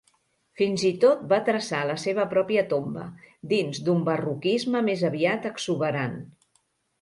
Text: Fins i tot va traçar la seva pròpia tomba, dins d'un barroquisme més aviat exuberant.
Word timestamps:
Fins 0.59 0.83
i 0.87 0.89
tot 1.01 1.19
va 1.33 1.37
traçar 1.49 1.81
la 1.89 1.97
seva 2.03 2.25
pròpia 2.31 2.63
tomba, 2.71 3.03
dins 3.53 3.83
d'un 3.89 4.01
barroquisme 4.09 4.83
més 4.89 5.05
aviat 5.11 5.47
exuberant. 5.53 6.19